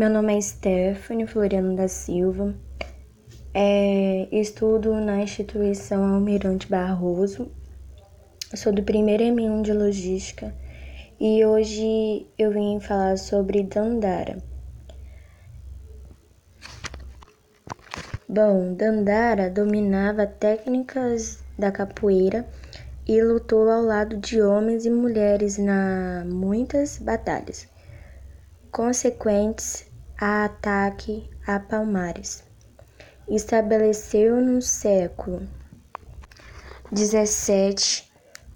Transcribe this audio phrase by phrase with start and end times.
[0.00, 2.54] Meu nome é Stephanie Floriano da Silva,
[3.52, 7.52] é, estudo na instituição Almirante Barroso,
[8.56, 10.54] sou do primeiro M1 de Logística
[11.20, 14.38] e hoje eu vim falar sobre Dandara.
[18.26, 22.48] Bom, Dandara dominava técnicas da capoeira
[23.06, 27.68] e lutou ao lado de homens e mulheres na muitas batalhas.
[28.72, 29.89] Consequentes
[30.20, 32.44] a ataque a Palmares.
[33.26, 35.48] Estabeleceu no século
[36.94, 38.04] XVII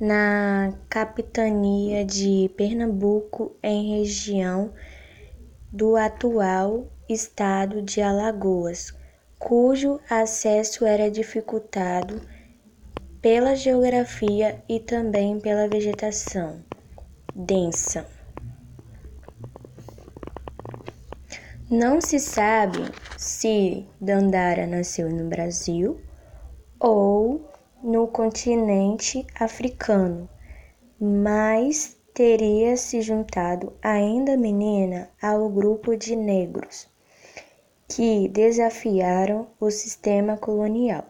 [0.00, 4.72] na capitania de Pernambuco, em região
[5.70, 8.94] do atual estado de Alagoas,
[9.38, 12.22] cujo acesso era dificultado
[13.20, 16.64] pela geografia e também pela vegetação
[17.34, 18.06] densa.
[21.70, 22.80] Não se sabe
[23.16, 26.00] se Dandara nasceu no Brasil
[26.80, 27.48] ou
[27.80, 30.28] no continente africano,
[31.00, 36.88] mas teria se juntado ainda menina ao grupo de negros
[37.86, 41.04] que desafiaram o sistema colonial.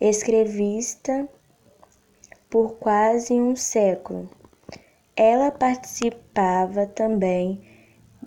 [0.00, 1.28] Escrevista
[2.48, 4.30] por quase um século,
[5.14, 7.67] ela participava também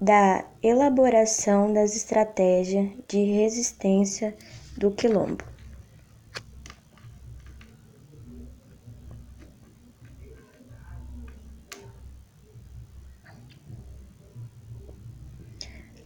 [0.01, 4.35] da elaboração das estratégias de resistência
[4.75, 5.45] do quilombo.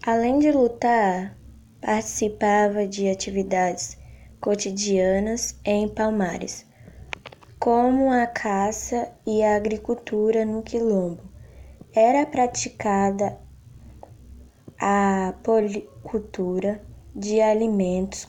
[0.05, 1.35] Além de lutar,
[1.79, 3.97] participava de atividades
[4.41, 6.65] cotidianas em Palmares,
[7.57, 11.23] como a caça e a agricultura no quilombo.
[11.95, 13.44] Era praticada
[14.79, 16.81] a policultura
[17.15, 18.27] de alimentos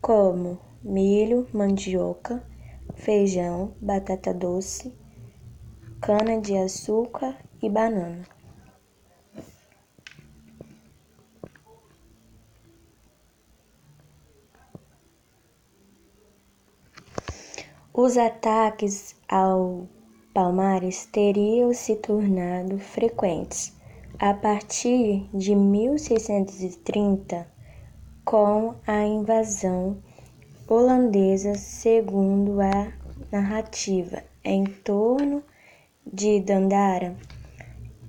[0.00, 2.42] como milho, mandioca,
[2.94, 4.94] feijão, batata doce,
[6.00, 8.24] cana-de-açúcar e banana.
[17.92, 19.86] Os ataques ao
[20.32, 23.78] Palmares teriam se tornado frequentes
[24.20, 27.46] a partir de 1630,
[28.22, 29.96] com a invasão
[30.68, 32.92] holandesa, segundo a
[33.32, 35.42] narrativa em torno
[36.06, 37.16] de Dandara,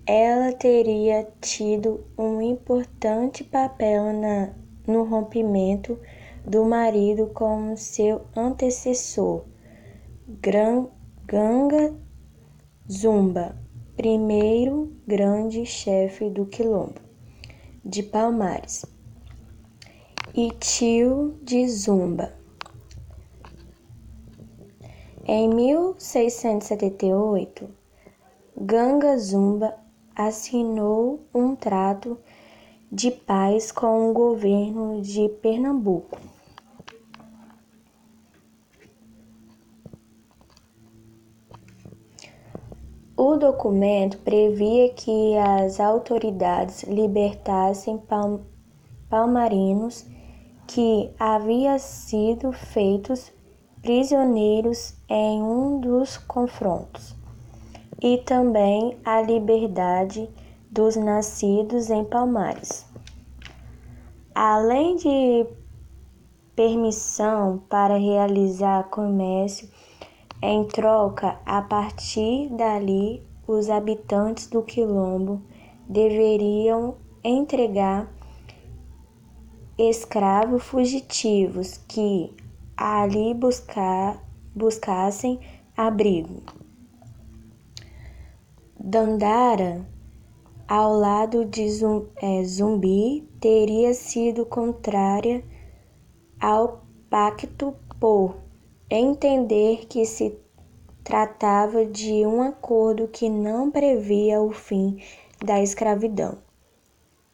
[0.06, 4.54] ela teria tido um importante papel na,
[4.86, 5.98] no rompimento
[6.46, 9.46] do marido com seu antecessor,
[11.26, 11.96] Ganga
[12.92, 13.61] Zumba,
[14.02, 17.00] primeiro grande chefe do quilombo
[17.86, 18.84] de Palmares,
[20.34, 22.34] e tio de Zumba.
[25.24, 27.70] Em 1678,
[28.60, 29.78] Ganga Zumba
[30.16, 32.18] assinou um trato
[32.92, 36.18] de paz com o governo de Pernambuco.
[43.24, 48.02] O documento previa que as autoridades libertassem
[49.08, 50.08] palmarinos
[50.66, 53.32] que haviam sido feitos
[53.80, 57.16] prisioneiros em um dos confrontos,
[58.02, 60.28] e também a liberdade
[60.72, 62.88] dos nascidos em Palmares.
[64.34, 65.46] Além de
[66.56, 69.70] permissão para realizar comércio
[70.42, 75.42] em troca, a partir dali, os habitantes do quilombo
[75.88, 78.12] deveriam entregar
[79.78, 82.34] escravos fugitivos que
[82.76, 84.24] ali buscar,
[84.56, 85.40] buscassem
[85.78, 86.42] abrigo.
[88.80, 89.86] Dandara,
[90.68, 91.68] ao lado de
[92.16, 95.44] é, Zumbi, teria sido contrária
[96.40, 98.36] ao pacto por
[98.98, 100.38] entender que se
[101.04, 105.02] tratava de um acordo que não previa o fim
[105.44, 106.38] da escravidão.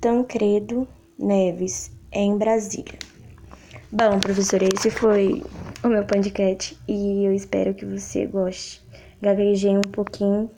[0.00, 0.87] Tancredo
[1.19, 2.99] Neves, em Brasília.
[3.91, 5.43] Bom, professor, esse foi
[5.82, 8.84] o meu podcast e eu espero que você goste.
[9.22, 10.50] Gaguejei um pouquinho,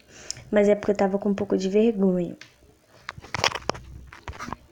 [0.51, 2.37] mas é porque eu tava com um pouco de vergonha.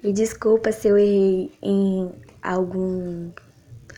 [0.02, 2.10] E desculpa se eu errei em
[2.42, 3.30] algum,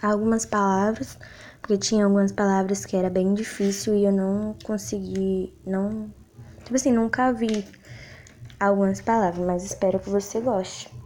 [0.03, 1.19] algumas palavras,
[1.61, 6.13] porque tinha algumas palavras que era bem difícil e eu não consegui, não,
[6.65, 7.65] tipo assim, nunca vi
[8.59, 11.00] algumas palavras, mas espero que você goste.